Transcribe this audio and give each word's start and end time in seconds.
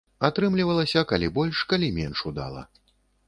Атрымлівалася 0.27 1.03
калі 1.11 1.29
больш, 1.37 1.61
калі 1.73 1.91
менш 1.99 2.25
удала. 2.31 2.67